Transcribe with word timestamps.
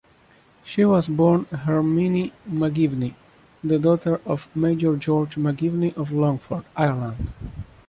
She 0.63 0.83
was 0.83 1.07
born 1.07 1.45
Herminie 1.51 2.33
McGibney, 2.49 3.13
the 3.63 3.77
daughter 3.77 4.19
of 4.25 4.49
Major 4.55 4.95
George 4.97 5.35
McGibney 5.35 5.95
of 5.95 6.11
Longford, 6.11 6.65
Ireland. 6.75 7.29